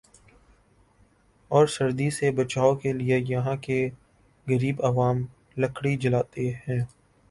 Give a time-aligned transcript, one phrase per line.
[1.51, 3.79] اور سردی سے بچائو کے لئے یہاں کے
[4.47, 5.25] غریب عوام
[5.57, 6.79] لکڑی جلاتے ہیں۔